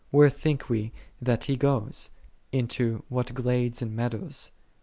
Where 0.09 0.31
think 0.31 0.67
we 0.67 0.91
that 1.21 1.43
He 1.43 1.55
goeth? 1.55 2.09
Into 2.51 3.03
what 3.07 3.31
glades 3.35 3.83
and 3.83 3.95
meadows? 3.95 4.49